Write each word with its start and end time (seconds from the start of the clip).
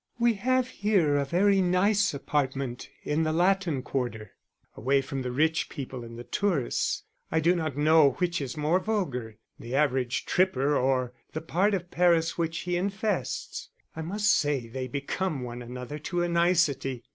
__We 0.27 0.35
have 0.37 0.67
here 0.67 1.15
a 1.15 1.25
very 1.25 1.61
nice 1.61 2.11
apartment, 2.11 2.89
in 3.03 3.21
the 3.21 3.31
Latin 3.31 3.83
Quarter, 3.83 4.31
away 4.75 4.99
from 4.99 5.21
the 5.21 5.29
rich 5.31 5.69
people 5.69 6.03
and 6.03 6.17
the 6.17 6.23
tourists. 6.23 7.03
I 7.31 7.39
do 7.39 7.55
not 7.55 7.77
know 7.77 8.13
which 8.13 8.41
is 8.41 8.57
more 8.57 8.79
vulgar, 8.79 9.37
the 9.59 9.75
average 9.75 10.25
tripper 10.25 10.75
or 10.75 11.13
the 11.33 11.41
part 11.41 11.75
of 11.75 11.91
Paris 11.91 12.35
which 12.35 12.61
he 12.61 12.77
infests: 12.77 13.69
I 13.95 14.01
must 14.01 14.31
say 14.35 14.65
they 14.67 14.87
become 14.87 15.41
one 15.43 15.61
another 15.61 15.99
to 15.99 16.23
a 16.23 16.27
nicety. 16.27 17.03